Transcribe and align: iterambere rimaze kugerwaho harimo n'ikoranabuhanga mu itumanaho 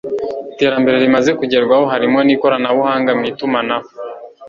iterambere 0.51 0.95
rimaze 1.03 1.31
kugerwaho 1.39 1.85
harimo 1.93 2.19
n'ikoranabuhanga 2.23 3.11
mu 3.17 3.23
itumanaho 3.31 3.87